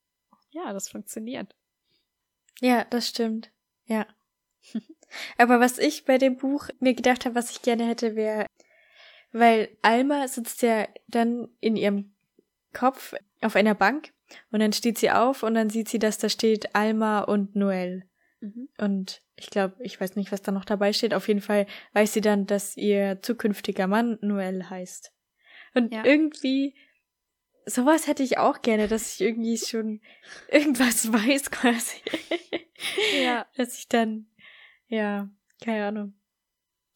[0.51, 1.55] ja, das funktioniert.
[2.61, 3.51] Ja, das stimmt.
[3.87, 4.07] Ja.
[5.39, 8.47] Aber was ich bei dem Buch mir gedacht habe, was ich gerne hätte, wäre,
[9.33, 12.15] weil Alma sitzt ja dann in ihrem
[12.73, 14.14] Kopf auf einer Bank
[14.51, 18.05] und dann steht sie auf und dann sieht sie, dass da steht Alma und Noel.
[18.41, 18.69] Mhm.
[18.79, 21.15] Und ich glaube, ich weiß nicht, was da noch dabei steht.
[21.15, 25.13] Auf jeden Fall weiß sie dann, dass ihr zukünftiger Mann Noel heißt.
[25.75, 26.05] Und ja.
[26.05, 26.75] irgendwie,
[27.67, 30.01] sowas hätte ich auch gerne, dass ich irgendwie schon
[30.49, 31.99] irgendwas weiß quasi.
[33.23, 33.47] ja.
[33.57, 34.27] Dass ich dann,
[34.87, 35.29] ja,
[35.63, 36.15] keine Ahnung.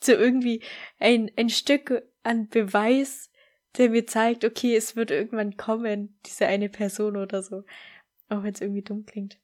[0.01, 0.63] So irgendwie
[1.01, 3.31] ein, ein Stück an Beweis
[3.77, 7.65] der mir zeigt, okay, es wird irgendwann kommen, diese eine Person oder so.
[8.29, 9.39] Auch wenn es irgendwie dumm klingt.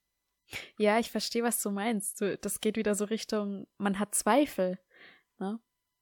[0.78, 2.20] Ja, ich verstehe, was du meinst.
[2.20, 4.78] Du, das geht wieder so Richtung, man hat Zweifel.
[5.38, 5.58] Ne?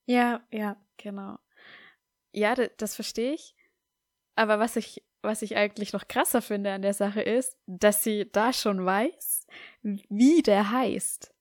[0.06, 0.76] Ja, ja.
[0.96, 1.38] Genau.
[2.32, 3.54] Ja, das, das verstehe ich.
[4.34, 8.30] Aber was ich, was ich eigentlich noch krasser finde an der Sache ist, dass sie
[8.30, 9.46] da schon weiß,
[9.82, 11.34] wie der heißt.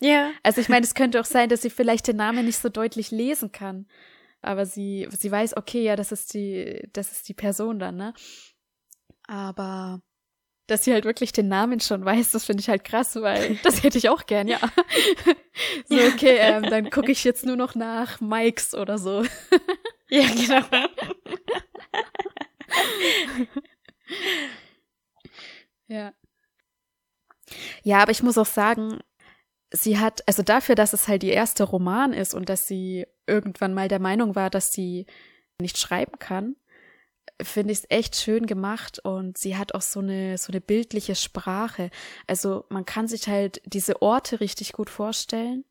[0.00, 0.32] Ja.
[0.42, 3.10] Also ich meine, es könnte auch sein, dass sie vielleicht den Namen nicht so deutlich
[3.10, 3.86] lesen kann
[4.46, 8.14] aber sie, sie weiß, okay, ja, das ist die, das ist die Person dann, ne?
[9.26, 10.00] Aber
[10.66, 13.82] dass sie halt wirklich den Namen schon weiß, das finde ich halt krass, weil das
[13.82, 14.58] hätte ich auch gern, ja.
[15.86, 19.22] so, okay, ähm, dann gucke ich jetzt nur noch nach Mikes oder so.
[20.08, 20.86] ja, genau.
[25.88, 26.12] ja.
[27.84, 28.98] Ja, aber ich muss auch sagen,
[29.72, 33.74] sie hat, also dafür, dass es halt ihr erster Roman ist und dass sie irgendwann
[33.74, 35.06] mal der Meinung war, dass sie
[35.60, 36.56] nicht schreiben kann,
[37.42, 41.14] finde ich es echt schön gemacht und sie hat auch so eine so eine bildliche
[41.14, 41.90] Sprache.
[42.26, 45.64] Also man kann sich halt diese Orte richtig gut vorstellen,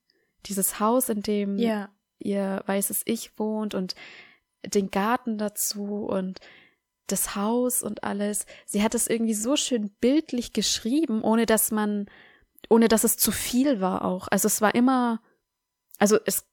[0.45, 1.89] dieses Haus, in dem ja.
[2.19, 3.95] ihr weißes Ich wohnt und
[4.65, 6.39] den Garten dazu und
[7.08, 8.45] das Haus und alles.
[8.65, 12.08] Sie hat es irgendwie so schön bildlich geschrieben, ohne dass man
[12.69, 14.28] ohne dass es zu viel war auch.
[14.30, 15.21] Also es war immer,
[15.99, 16.45] also es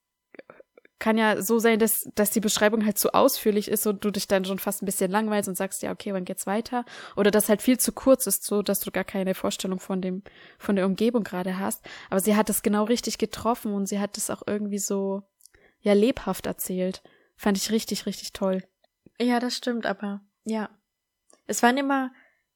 [1.03, 4.29] kann ja so sein, dass, dass die Beschreibung halt zu ausführlich ist und du dich
[4.29, 6.85] dann schon fast ein bisschen langweilst und sagst, ja, okay, wann geht's weiter?
[7.17, 10.23] Oder dass halt viel zu kurz ist, so dass du gar keine Vorstellung von dem,
[10.59, 11.85] von der Umgebung gerade hast.
[12.09, 15.25] Aber sie hat es genau richtig getroffen und sie hat es auch irgendwie so,
[15.81, 17.03] ja, lebhaft erzählt.
[17.35, 18.63] Fand ich richtig, richtig toll.
[19.21, 20.71] Ja, das stimmt, aber ja.
[21.49, 22.13] Es waren immer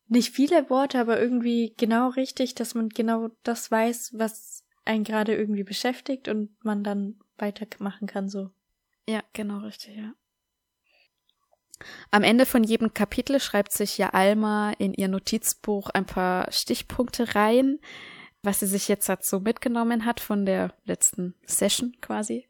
[0.09, 5.35] nicht viele Worte, aber irgendwie genau richtig, dass man genau das weiß, was einen gerade
[5.35, 8.51] irgendwie beschäftigt und man dann weitermachen kann so.
[9.09, 10.15] Ja, genau richtig, ja.
[12.11, 17.35] Am Ende von jedem Kapitel schreibt sich ja Alma in ihr Notizbuch ein paar Stichpunkte
[17.35, 17.79] rein,
[18.43, 22.49] was sie sich jetzt so mitgenommen hat von der letzten Session quasi.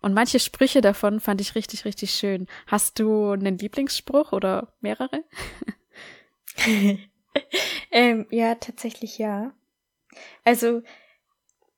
[0.00, 2.46] Und manche Sprüche davon fand ich richtig, richtig schön.
[2.66, 5.22] Hast du einen Lieblingsspruch oder mehrere?
[7.90, 9.54] ähm, ja, tatsächlich ja.
[10.44, 10.82] Also,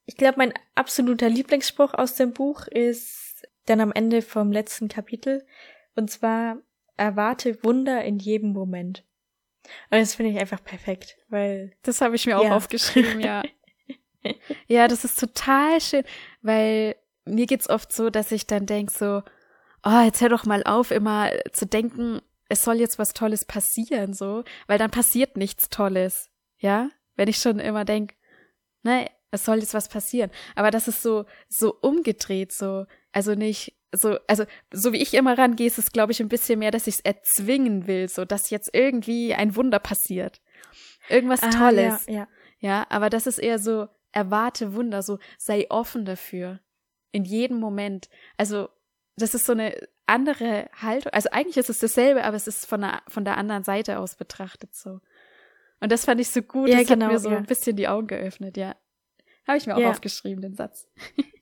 [0.07, 5.47] ich glaube, mein absoluter Lieblingsspruch aus dem Buch ist dann am Ende vom letzten Kapitel.
[5.95, 6.59] Und zwar,
[6.97, 9.05] erwarte Wunder in jedem Moment.
[9.91, 11.73] Und das finde ich einfach perfekt, weil.
[11.83, 12.57] Das habe ich mir auch ja.
[12.57, 13.43] aufgeschrieben, ja.
[14.67, 16.05] ja, das ist total schön,
[16.43, 19.23] weil mir geht's oft so, dass ich dann denk so,
[19.85, 22.21] oh, jetzt hör doch mal auf, immer zu denken,
[22.55, 26.89] es soll jetzt was Tolles passieren, so, weil dann passiert nichts Tolles, ja?
[27.17, 28.15] Wenn ich schon immer denk,
[28.83, 30.31] ne, es soll jetzt was passieren.
[30.55, 35.37] Aber das ist so, so umgedreht, so, also nicht, so, also, so wie ich immer
[35.37, 38.51] rangehe, ist es, glaube ich, ein bisschen mehr, dass ich es erzwingen will, so, dass
[38.51, 40.41] jetzt irgendwie ein Wunder passiert.
[41.09, 42.07] Irgendwas ah, Tolles.
[42.07, 42.29] Ja, ja.
[42.61, 46.61] ja, aber das ist eher so, erwarte Wunder, so, sei offen dafür
[47.11, 48.09] in jedem Moment.
[48.37, 48.69] Also
[49.17, 51.13] das ist so eine andere Haltung.
[51.13, 54.17] Also eigentlich ist es dasselbe, aber es ist von der, von der anderen Seite aus
[54.17, 55.01] betrachtet so.
[55.81, 57.37] Und das fand ich so gut, ja, das genau, hat mir so ja.
[57.37, 58.77] ein bisschen die Augen geöffnet, ja.
[59.47, 59.91] Habe ich mir auch ja.
[59.91, 60.89] aufgeschrieben, den Satz.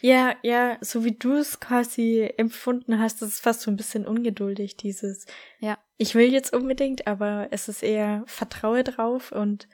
[0.00, 4.06] Ja, ja, so wie du es quasi empfunden hast, das ist fast so ein bisschen
[4.06, 5.26] ungeduldig, dieses.
[5.60, 5.78] Ja.
[5.96, 9.68] Ich will jetzt unbedingt, aber es ist eher Vertraue drauf und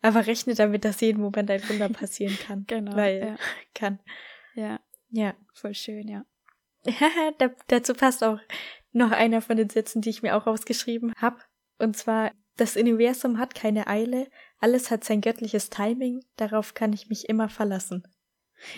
[0.00, 2.64] aber rechne damit, dass jeden Moment ein Wunder passieren kann.
[2.68, 2.96] genau.
[2.96, 3.36] Weil ja.
[3.74, 4.00] kann.
[4.54, 4.80] Ja.
[5.10, 5.34] Ja.
[5.52, 6.24] Voll schön, ja.
[7.38, 8.38] da, dazu passt auch
[8.92, 11.38] noch einer von den Sätzen, die ich mir auch ausgeschrieben habe.
[11.78, 17.08] Und zwar, das Universum hat keine Eile, alles hat sein göttliches Timing, darauf kann ich
[17.08, 18.06] mich immer verlassen.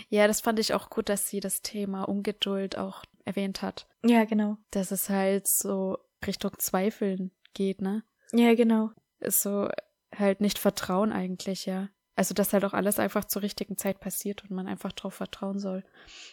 [0.09, 3.87] Ja, das fand ich auch gut, dass sie das Thema Ungeduld auch erwähnt hat.
[4.05, 4.59] Ja, genau.
[4.71, 5.97] Dass es halt so
[6.27, 8.03] Richtung Zweifeln geht, ne?
[8.33, 8.91] Ja, genau.
[9.21, 9.69] Ist so
[10.15, 11.89] halt nicht Vertrauen eigentlich, ja.
[12.21, 15.59] Also, dass halt auch alles einfach zur richtigen Zeit passiert und man einfach drauf vertrauen
[15.59, 15.83] soll.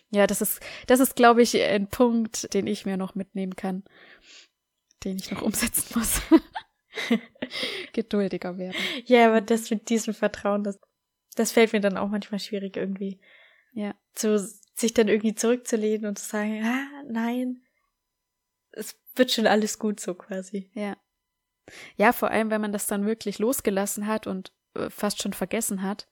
[0.09, 3.85] Ja, das ist, das ist, glaube ich, ein Punkt, den ich mir noch mitnehmen kann,
[5.05, 6.21] den ich noch umsetzen muss.
[7.93, 8.75] Geduldiger werden.
[9.05, 10.77] Ja, aber das mit diesem Vertrauen, das,
[11.35, 13.21] das fällt mir dann auch manchmal schwierig irgendwie.
[13.71, 13.95] Ja.
[14.13, 14.39] Zu,
[14.75, 17.61] sich dann irgendwie zurückzulehnen und zu sagen, ah, nein,
[18.71, 20.69] es wird schon alles gut so quasi.
[20.73, 20.97] Ja.
[21.95, 24.51] Ja, vor allem, wenn man das dann wirklich losgelassen hat und
[24.89, 26.07] fast schon vergessen hat,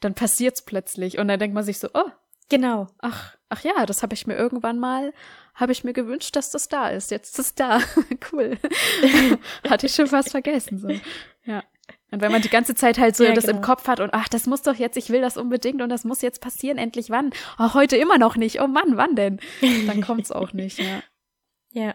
[0.00, 2.10] dann passiert's plötzlich und dann denkt man sich so, oh,
[2.48, 2.88] genau.
[2.98, 5.12] Ach, ach ja, das habe ich mir irgendwann mal,
[5.54, 7.10] habe ich mir gewünscht, dass das da ist.
[7.10, 7.80] Jetzt ist es da.
[8.32, 8.58] cool.
[9.68, 10.88] Hatte ich schon fast vergessen so.
[11.44, 11.62] Ja.
[12.10, 13.56] Und wenn man die ganze Zeit halt so ja, das genau.
[13.56, 16.04] im Kopf hat und ach, das muss doch jetzt, ich will das unbedingt und das
[16.04, 17.30] muss jetzt passieren, endlich wann?
[17.58, 18.60] Ach, heute immer noch nicht.
[18.60, 19.40] Oh Mann, wann denn?
[19.86, 21.02] Dann kommt's auch nicht, ja.
[21.72, 21.94] Ja.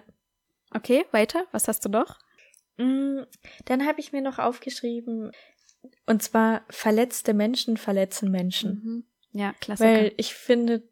[0.75, 1.45] Okay, weiter.
[1.51, 2.19] Was hast du noch?
[2.77, 3.21] Mm,
[3.65, 5.31] dann habe ich mir noch aufgeschrieben,
[6.05, 8.71] und zwar verletzte Menschen verletzen Menschen.
[8.71, 9.39] Mhm.
[9.39, 9.89] Ja, Klassiker.
[9.89, 10.83] Weil ich finde,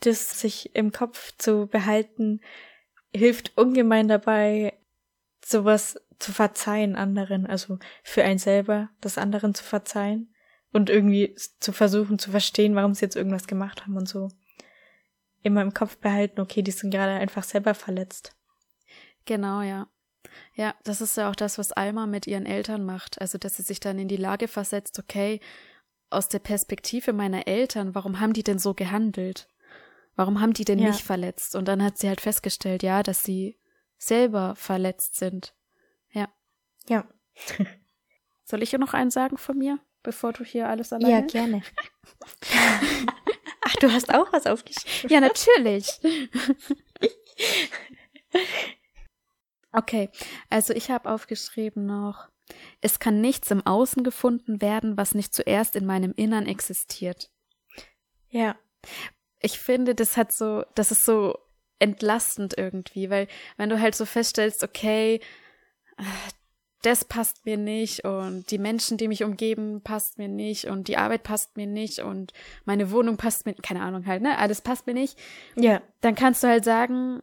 [0.00, 2.40] das sich im Kopf zu behalten,
[3.14, 4.74] hilft ungemein dabei,
[5.44, 10.32] sowas zu verzeihen anderen, also für einen selber, das anderen zu verzeihen
[10.72, 14.28] und irgendwie zu versuchen zu verstehen, warum sie jetzt irgendwas gemacht haben und so.
[15.42, 18.36] Immer im Kopf behalten, okay, die sind gerade einfach selber verletzt.
[19.24, 19.88] Genau, ja.
[20.54, 23.20] Ja, das ist ja auch das, was Alma mit ihren Eltern macht.
[23.20, 25.40] Also, dass sie sich dann in die Lage versetzt, okay,
[26.10, 29.48] aus der Perspektive meiner Eltern, warum haben die denn so gehandelt?
[30.14, 30.88] Warum haben die denn ja.
[30.88, 31.56] mich verletzt?
[31.56, 33.58] Und dann hat sie halt festgestellt, ja, dass sie
[33.96, 35.54] selber verletzt sind.
[36.10, 36.28] Ja.
[36.88, 37.06] Ja.
[38.44, 41.14] Soll ich ja noch einen sagen von mir, bevor du hier alles alleine?
[41.14, 41.62] Ja, gerne.
[43.62, 45.10] Ach, du hast auch was aufgeschrieben.
[45.10, 45.88] Ja, natürlich.
[49.72, 50.10] Okay,
[50.50, 52.28] also ich habe aufgeschrieben noch,
[52.80, 57.30] es kann nichts im Außen gefunden werden, was nicht zuerst in meinem Innern existiert.
[58.28, 58.56] Ja.
[59.40, 61.36] Ich finde, das hat so, das ist so
[61.78, 65.20] entlastend irgendwie, weil wenn du halt so feststellst, okay,
[66.82, 70.96] das passt mir nicht und die Menschen, die mich umgeben, passt mir nicht und die
[70.96, 72.32] Arbeit passt mir nicht und
[72.64, 75.18] meine Wohnung passt mir, keine Ahnung halt, ne, alles passt mir nicht.
[75.56, 75.80] Ja.
[76.00, 77.22] Dann kannst du halt sagen,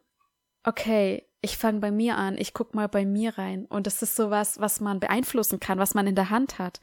[0.63, 3.65] okay, ich fange bei mir an, ich guck mal bei mir rein.
[3.65, 6.81] Und das ist sowas, was man beeinflussen kann, was man in der Hand hat.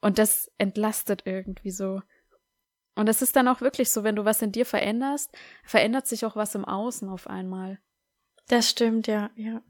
[0.00, 2.02] Und das entlastet irgendwie so.
[2.94, 5.34] Und das ist dann auch wirklich so, wenn du was in dir veränderst,
[5.64, 7.78] verändert sich auch was im Außen auf einmal.
[8.48, 9.62] Das stimmt, ja, ja.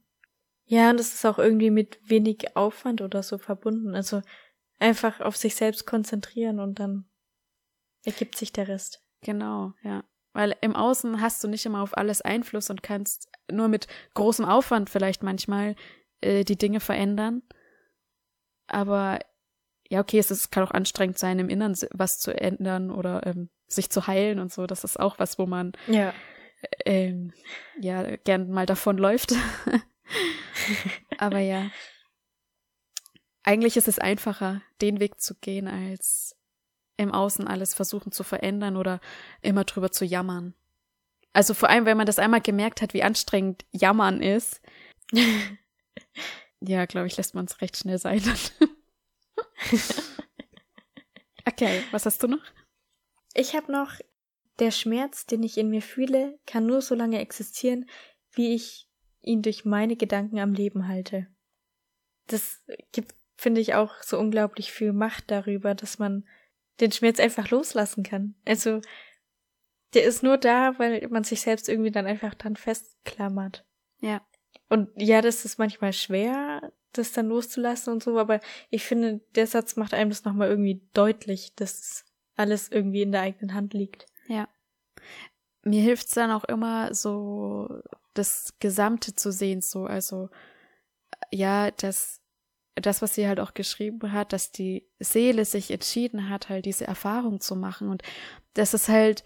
[0.65, 3.95] Ja, und das ist auch irgendwie mit wenig Aufwand oder so verbunden.
[3.95, 4.23] Also
[4.79, 7.05] einfach auf sich selbst konzentrieren und dann
[8.05, 9.05] ergibt sich der Rest.
[9.21, 10.05] Genau, ja.
[10.33, 14.45] Weil im Außen hast du nicht immer auf alles Einfluss und kannst nur mit großem
[14.45, 15.77] Aufwand vielleicht manchmal
[16.21, 17.43] äh, die Dinge verändern.
[18.67, 19.19] Aber
[19.89, 23.51] ja, okay, es ist, kann auch anstrengend sein, im Innern was zu ändern oder ähm,
[23.67, 24.67] sich zu heilen und so.
[24.67, 26.15] Das ist auch was, wo man Ja.
[26.85, 27.33] ähm,
[27.79, 29.35] ja gern mal davon läuft.
[31.19, 31.71] Aber ja.
[33.43, 36.37] Eigentlich ist es einfacher, den Weg zu gehen, als
[36.97, 39.01] im Außen alles versuchen zu verändern oder
[39.41, 40.55] immer drüber zu jammern.
[41.33, 44.61] Also vor allem, wenn man das einmal gemerkt hat, wie anstrengend Jammern ist,
[46.61, 48.23] ja, glaube ich, lässt man es recht schnell sein.
[51.47, 52.43] okay, was hast du noch?
[53.35, 53.99] Ich habe noch,
[54.59, 57.89] der Schmerz, den ich in mir fühle, kann nur so lange existieren,
[58.33, 58.89] wie ich
[59.23, 61.27] ihn durch meine Gedanken am Leben halte.
[62.27, 66.27] Das gibt, finde ich, auch so unglaublich viel Macht darüber, dass man
[66.81, 68.35] den Schmerz einfach loslassen kann.
[68.45, 68.81] Also,
[69.95, 73.65] der ist nur da, weil man sich selbst irgendwie dann einfach dran festklammert.
[74.01, 74.23] Ja.
[74.69, 79.47] Und ja, das ist manchmal schwer, das dann loszulassen und so, aber ich finde, der
[79.47, 82.05] Satz macht einem das nochmal irgendwie deutlich, dass
[82.37, 84.07] alles irgendwie in der eigenen Hand liegt.
[84.29, 84.49] Ja.
[85.63, 87.83] Mir hilft es dann auch immer so,
[88.15, 90.29] das Gesamte zu sehen, so, also,
[91.31, 92.21] ja, das,
[92.75, 96.87] das, was sie halt auch geschrieben hat, dass die Seele sich entschieden hat, halt diese
[96.87, 98.03] Erfahrung zu machen und
[98.55, 99.25] dass es halt,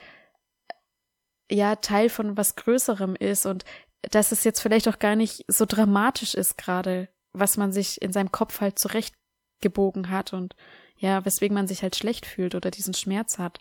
[1.51, 3.65] ja, Teil von was Größerem ist und
[4.03, 8.13] dass es jetzt vielleicht auch gar nicht so dramatisch ist gerade, was man sich in
[8.13, 10.55] seinem Kopf halt zurechtgebogen hat und
[10.97, 13.61] ja, weswegen man sich halt schlecht fühlt oder diesen Schmerz hat.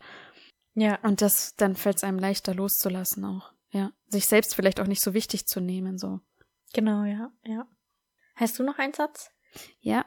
[0.73, 0.99] Ja.
[1.03, 3.53] Und das, dann fällt es einem leichter loszulassen auch.
[3.71, 3.91] Ja.
[4.07, 6.19] Sich selbst vielleicht auch nicht so wichtig zu nehmen, so.
[6.73, 7.67] Genau, ja, ja.
[8.35, 9.31] Hast du noch einen Satz?
[9.79, 10.05] Ja.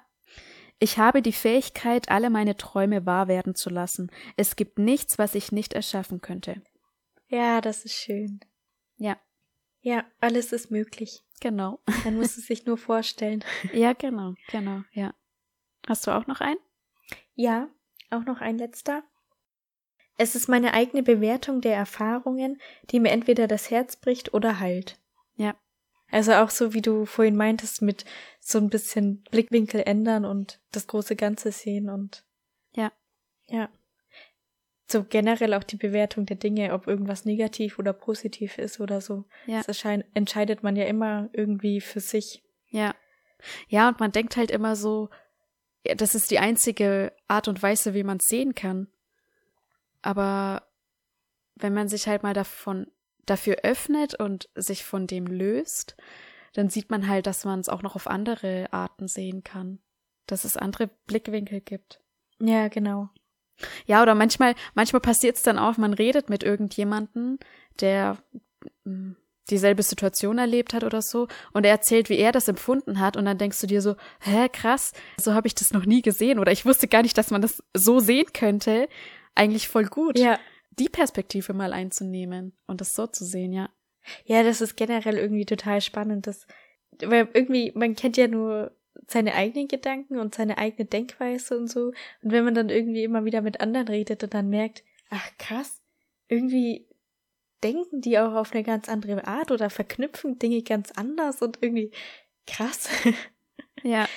[0.79, 4.11] Ich habe die Fähigkeit, alle meine Träume wahr werden zu lassen.
[4.37, 6.63] Es gibt nichts, was ich nicht erschaffen könnte.
[7.29, 8.41] Ja, das ist schön.
[8.97, 9.17] Ja,
[9.81, 11.23] Ja, alles ist möglich.
[11.41, 11.79] genau.
[12.05, 13.45] Man muss es sich nur vorstellen.
[13.73, 15.15] ja, genau, genau, ja.
[15.87, 16.59] Hast du auch noch einen?
[17.35, 17.69] Ja,
[18.11, 19.03] auch noch ein letzter.
[20.17, 22.61] Es ist meine eigene Bewertung der Erfahrungen,
[22.91, 24.99] die mir entweder das Herz bricht oder heilt.
[25.37, 25.55] Ja.
[26.11, 28.05] Also auch so, wie du vorhin meintest, mit
[28.41, 32.25] so ein bisschen Blickwinkel ändern und das große Ganze sehen und
[32.75, 32.91] Ja.
[33.47, 33.69] ja.
[34.91, 39.25] So generell auch die Bewertung der Dinge, ob irgendwas negativ oder positiv ist oder so.
[39.47, 39.63] Ja.
[39.63, 42.43] Das entscheidet man ja immer irgendwie für sich.
[42.71, 42.95] Ja.
[43.69, 45.11] Ja, und man denkt halt immer so,
[45.85, 48.89] das ist die einzige Art und Weise, wie man es sehen kann.
[50.01, 50.67] Aber
[51.55, 52.87] wenn man sich halt mal davon
[53.27, 55.97] dafür öffnet und sich von dem löst,
[56.55, 59.81] dann sieht man halt, dass man es auch noch auf andere Arten sehen kann.
[60.27, 62.01] Dass es andere Blickwinkel gibt.
[62.41, 63.11] Ja, genau.
[63.87, 67.39] Ja, oder manchmal, manchmal passiert es dann auch, man redet mit irgendjemanden,
[67.81, 68.17] der
[68.85, 69.15] mh,
[69.51, 73.25] dieselbe Situation erlebt hat oder so, und er erzählt, wie er das empfunden hat, und
[73.25, 76.53] dann denkst du dir so, hä, krass, so habe ich das noch nie gesehen, oder
[76.53, 78.89] ich wusste gar nicht, dass man das so sehen könnte.
[79.35, 80.39] Eigentlich voll gut, Ja.
[80.71, 83.71] die Perspektive mal einzunehmen und das so zu sehen, ja.
[84.25, 86.27] Ja, das ist generell irgendwie total spannend.
[86.27, 86.47] Das,
[87.05, 88.73] weil irgendwie, man kennt ja nur
[89.07, 91.87] seine eigenen Gedanken und seine eigene Denkweise und so.
[92.23, 95.81] Und wenn man dann irgendwie immer wieder mit anderen redet und dann merkt, ach krass,
[96.29, 96.87] irgendwie
[97.63, 101.91] denken die auch auf eine ganz andere Art oder verknüpfen Dinge ganz anders und irgendwie
[102.47, 102.89] krass.
[103.85, 104.09] Ja,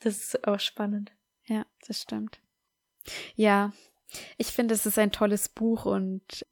[0.00, 1.12] Das ist auch spannend.
[1.46, 2.40] ja, das stimmt.
[3.36, 3.72] Ja,
[4.36, 6.44] ich finde, es ist ein tolles Buch und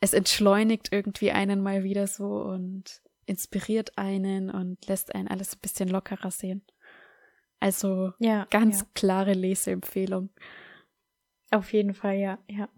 [0.00, 5.60] es entschleunigt irgendwie einen mal wieder so und inspiriert einen und lässt einen alles ein
[5.60, 6.62] bisschen lockerer sehen.
[7.62, 8.46] Also Ja.
[8.50, 8.86] ganz ja.
[8.94, 10.30] klare Leseempfehlung.
[11.50, 12.68] Auf jeden Fall, ja, ja.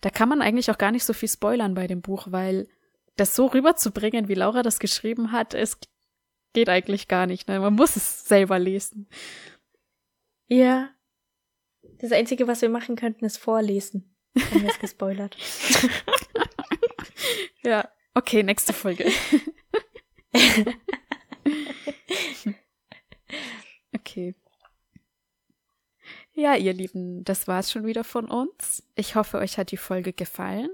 [0.00, 2.68] Da kann man eigentlich auch gar nicht so viel spoilern bei dem Buch, weil
[3.16, 5.78] das so rüberzubringen, wie Laura das geschrieben hat, es
[6.52, 7.48] geht eigentlich gar nicht.
[7.48, 7.60] Ne?
[7.60, 9.08] Man muss es selber lesen.
[10.46, 10.90] Ja.
[11.98, 14.16] Das Einzige, was wir machen könnten, ist vorlesen.
[14.38, 15.36] Haben wir es gespoilert.
[17.66, 17.88] Ja.
[18.12, 19.10] Okay, nächste Folge.
[24.14, 24.34] okay.
[26.32, 28.82] Ja, ihr Lieben, das war's schon wieder von uns.
[28.94, 30.70] Ich hoffe, euch hat die Folge gefallen.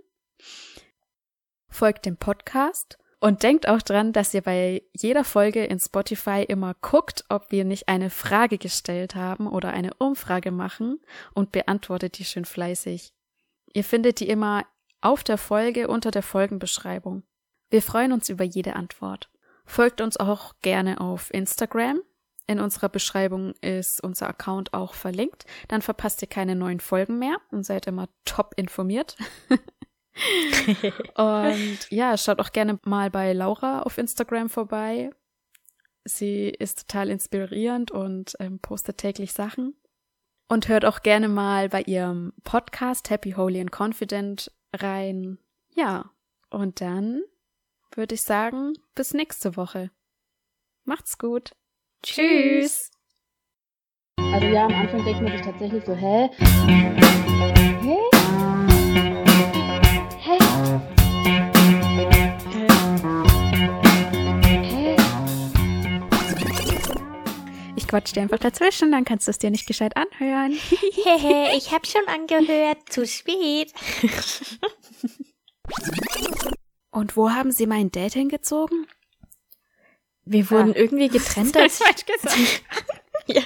[1.68, 6.74] Folgt dem Podcast und denkt auch dran, dass ihr bei jeder Folge in Spotify immer
[6.80, 11.00] guckt, ob wir nicht eine Frage gestellt haben oder eine Umfrage machen
[11.34, 13.12] und beantwortet die schön fleißig.
[13.72, 14.66] Ihr findet die immer
[15.00, 17.22] auf der Folge unter der Folgenbeschreibung.
[17.68, 19.30] Wir freuen uns über jede Antwort.
[19.64, 22.00] Folgt uns auch gerne auf Instagram.
[22.50, 25.44] In unserer Beschreibung ist unser Account auch verlinkt.
[25.68, 29.16] Dann verpasst ihr keine neuen Folgen mehr und seid immer top informiert.
[31.14, 35.10] und ja, schaut auch gerne mal bei Laura auf Instagram vorbei.
[36.02, 39.76] Sie ist total inspirierend und ähm, postet täglich Sachen.
[40.48, 45.38] Und hört auch gerne mal bei ihrem Podcast Happy, Holy and Confident rein.
[45.76, 46.10] Ja,
[46.48, 47.22] und dann
[47.94, 49.92] würde ich sagen, bis nächste Woche.
[50.84, 51.52] Macht's gut.
[52.02, 52.90] Tschüss.
[54.32, 56.30] Also ja, am Anfang denkt man sich tatsächlich so, hä?
[57.82, 57.98] Hä?
[60.18, 60.38] Hä?
[64.62, 64.96] Hä?
[67.76, 70.52] Ich quatsch dir einfach dazwischen, dann kannst du es dir nicht gescheit anhören.
[70.94, 72.78] Hehe, ich hab schon angehört.
[72.88, 73.74] Zu spät.
[76.92, 78.86] Und wo haben sie meinen Date hingezogen?
[80.24, 82.62] Wir wurden irgendwie getrennt, als falsch gesagt.
[83.26, 83.42] ja.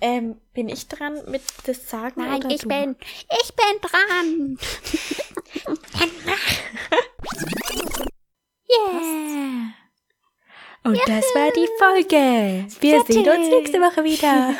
[0.00, 2.22] Ähm, bin ich dran mit das Sagen?
[2.22, 2.68] Nein, oder ich du?
[2.68, 2.96] bin,
[3.42, 4.58] ich bin dran.
[8.70, 9.72] Yeah.
[10.84, 12.66] Und das war die Folge.
[12.80, 13.14] Wir Fertig.
[13.14, 14.54] sehen uns nächste Woche wieder.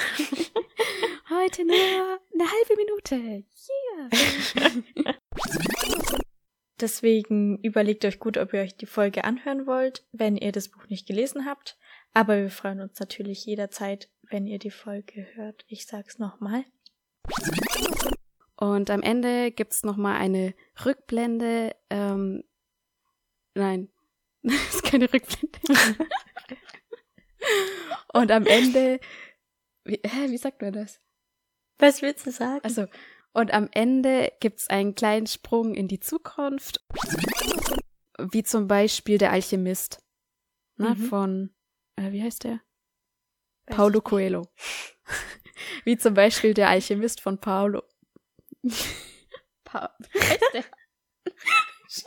[1.29, 3.45] Heute nur eine halbe Minute.
[4.57, 5.15] Yeah.
[6.81, 10.87] Deswegen überlegt euch gut, ob ihr euch die Folge anhören wollt, wenn ihr das Buch
[10.89, 11.77] nicht gelesen habt.
[12.15, 15.65] Aber wir freuen uns natürlich jederzeit, wenn ihr die Folge hört.
[15.69, 16.65] Ich sag's nochmal.
[18.57, 20.55] Und am Ende gibt's noch mal eine
[20.85, 21.75] Rückblende.
[21.91, 22.45] Ähm,
[23.55, 23.91] nein,
[24.43, 25.59] das ist keine Rückblende.
[28.13, 29.01] Und am Ende,
[29.85, 31.01] wie, hä, wie sagt man das?
[31.79, 32.61] Was willst du sagen?
[32.65, 32.87] Also,
[33.33, 36.85] und am Ende gibt's einen kleinen Sprung in die Zukunft,
[38.19, 40.03] wie zum Beispiel der Alchemist,
[40.77, 40.97] ne, Mhm.
[41.09, 41.55] von,
[41.97, 42.61] äh, wie heißt der?
[43.67, 44.01] Weiß Paulo.
[44.01, 44.49] Coelho.
[45.85, 47.83] wie zum Beispiel der Alchemist von Paulo.
[49.65, 50.65] pa wie heißt der?
[51.89, 52.05] Scheiße.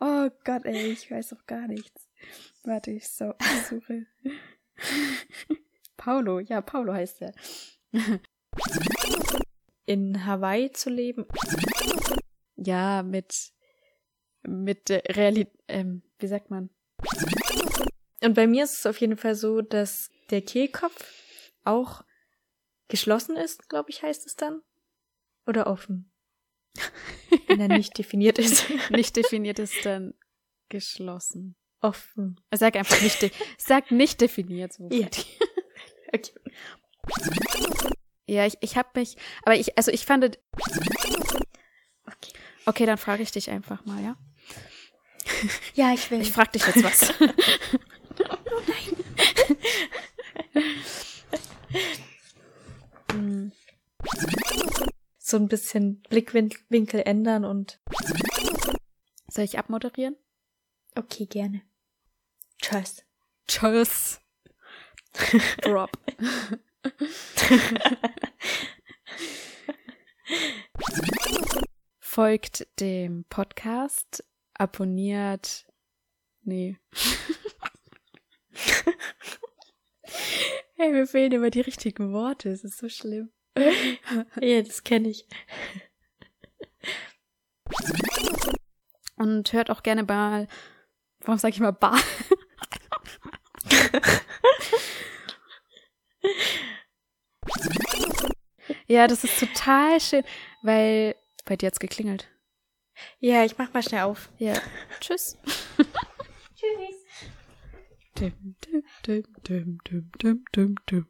[0.00, 2.08] Oh Gott, ey, ich weiß doch gar nichts.
[2.64, 3.34] Warte, ich so,
[3.68, 4.06] suche.
[5.96, 7.32] Paulo, ja, Paulo heißt er.
[9.86, 11.26] In Hawaii zu leben.
[12.56, 13.52] Ja, mit,
[14.42, 16.70] mit Realität, ähm, wie sagt man?
[18.22, 22.04] Und bei mir ist es auf jeden Fall so, dass der Kehlkopf auch
[22.88, 24.62] geschlossen ist, glaube ich, heißt es dann.
[25.46, 26.12] Oder offen.
[27.48, 28.64] Wenn er nicht definiert ist.
[28.90, 30.14] Nicht definiert ist dann
[30.68, 31.56] geschlossen.
[31.80, 32.40] offen.
[32.54, 34.72] Sag einfach nicht, sag nicht definiert.
[34.72, 34.88] So.
[34.90, 35.06] Ja.
[36.14, 36.32] Okay.
[38.32, 40.38] Ja, ich, ich habe mich, aber ich, also ich fand,
[42.06, 42.32] okay.
[42.64, 44.16] okay, dann frage ich dich einfach mal, ja?
[45.74, 46.20] Ja, ich will.
[46.20, 47.12] Ich frage dich jetzt was.
[53.10, 53.52] Hm,
[55.18, 57.80] so ein bisschen Blickwinkel ändern und
[59.28, 60.16] Soll ich abmoderieren?
[60.96, 61.62] okay, gerne.
[62.60, 63.04] Tschüss.
[63.46, 64.20] Tschüss.
[65.62, 65.90] Drop.
[71.98, 74.24] Folgt dem Podcast,
[74.54, 75.66] abonniert.
[76.42, 76.78] Nee.
[80.74, 82.50] hey, mir fehlen immer die richtigen Worte.
[82.50, 83.30] Es ist so schlimm.
[84.40, 85.26] Ja, das kenne ich.
[89.16, 90.48] Und hört auch gerne mal.
[91.20, 91.98] Warum sage ich mal Bar?
[98.86, 100.24] Ja, das ist total schön,
[100.62, 102.28] weil bei dir hat's geklingelt.
[103.18, 104.28] Ja, ich mach mal schnell auf.
[104.38, 104.54] Ja.
[105.00, 105.38] Tschüss.
[106.54, 106.96] Tschüss.
[108.18, 108.56] Dim,
[109.06, 111.06] dim, dim, dim, dim, dim, dim.